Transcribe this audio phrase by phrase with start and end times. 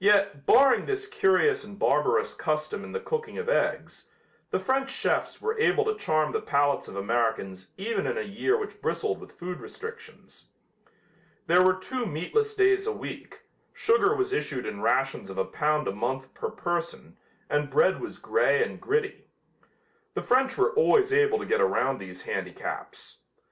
[0.00, 4.08] Yet, barring this curious and barbarous custom in the cooking of eggs,
[4.50, 8.58] the French chefs were able to charm the palates of Americans even in a year
[8.58, 10.48] which bristled with food restrictions.
[11.46, 15.86] There were two meatless days a week, sugar was issued in rations of a pound
[15.86, 17.16] a month per person
[17.48, 19.28] and bread was gray and gritty.
[20.14, 23.18] The French were always able to get around these handicaps.